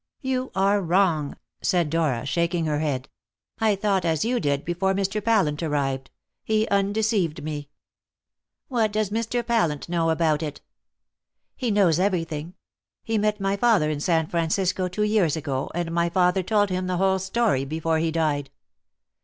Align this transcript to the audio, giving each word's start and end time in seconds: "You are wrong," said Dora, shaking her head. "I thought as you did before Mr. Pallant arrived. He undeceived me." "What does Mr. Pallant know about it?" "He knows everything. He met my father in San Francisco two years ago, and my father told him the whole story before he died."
"You 0.21 0.51
are 0.55 0.81
wrong," 0.81 1.37
said 1.61 1.91
Dora, 1.91 2.25
shaking 2.25 2.65
her 2.65 2.79
head. 2.79 3.07
"I 3.59 3.75
thought 3.75 4.03
as 4.03 4.25
you 4.25 4.39
did 4.39 4.65
before 4.65 4.95
Mr. 4.95 5.23
Pallant 5.23 5.61
arrived. 5.61 6.09
He 6.43 6.67
undeceived 6.69 7.43
me." 7.43 7.69
"What 8.67 8.91
does 8.91 9.11
Mr. 9.11 9.45
Pallant 9.45 9.87
know 9.89 10.09
about 10.09 10.41
it?" 10.41 10.59
"He 11.55 11.69
knows 11.69 11.99
everything. 11.99 12.55
He 13.03 13.19
met 13.19 13.39
my 13.39 13.55
father 13.55 13.91
in 13.91 13.99
San 13.99 14.25
Francisco 14.25 14.87
two 14.87 15.03
years 15.03 15.35
ago, 15.37 15.69
and 15.75 15.91
my 15.91 16.09
father 16.09 16.41
told 16.41 16.71
him 16.71 16.87
the 16.87 16.97
whole 16.97 17.19
story 17.19 17.63
before 17.63 17.99
he 17.99 18.09
died." 18.09 18.49